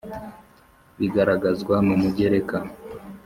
[0.99, 2.57] bigaragazwa mu Mugereka